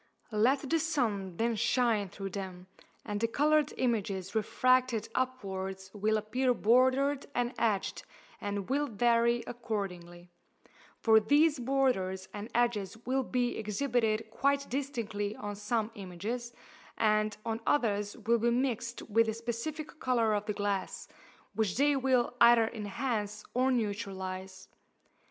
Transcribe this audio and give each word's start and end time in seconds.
Let 0.33 0.67
the 0.67 0.79
sun 0.79 1.37
then 1.37 1.55
shine 1.55 2.09
through 2.09 2.31
them, 2.31 2.65
and 3.05 3.19
the 3.21 3.27
coloured 3.27 3.71
images 3.77 4.33
refracted 4.33 5.09
upwards 5.13 5.91
will 5.93 6.17
appear 6.17 6.55
bordered 6.55 7.27
and 7.35 7.53
edged, 7.59 8.01
and 8.41 8.67
will 8.67 8.87
vary 8.87 9.43
accordingly: 9.45 10.31
for 10.97 11.19
these 11.19 11.59
borders 11.59 12.27
and 12.33 12.49
edges 12.55 12.97
will 13.05 13.21
be 13.21 13.55
exhibited 13.55 14.31
quite 14.31 14.67
distinctly 14.71 15.35
on 15.35 15.55
some 15.55 15.91
images, 15.93 16.51
and 16.97 17.37
on 17.45 17.59
others 17.67 18.17
will 18.17 18.39
be 18.39 18.49
mixed 18.49 19.03
with 19.03 19.27
the 19.27 19.35
specific 19.35 19.99
colour 19.99 20.33
of 20.33 20.47
the 20.47 20.53
glass, 20.53 21.07
which 21.53 21.77
they 21.77 21.95
will 21.95 22.33
either 22.41 22.67
enhance 22.69 23.45
or 23.53 23.71
neutralize. 23.71 24.67